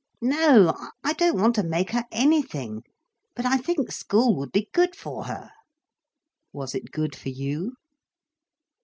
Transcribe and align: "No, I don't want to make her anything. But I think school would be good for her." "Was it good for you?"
"No, 0.19 0.75
I 1.03 1.13
don't 1.13 1.39
want 1.39 1.53
to 1.57 1.63
make 1.63 1.91
her 1.91 2.05
anything. 2.11 2.81
But 3.35 3.45
I 3.45 3.57
think 3.57 3.91
school 3.91 4.35
would 4.37 4.51
be 4.51 4.67
good 4.73 4.95
for 4.95 5.25
her." 5.25 5.51
"Was 6.51 6.73
it 6.73 6.89
good 6.89 7.15
for 7.15 7.29
you?" 7.29 7.75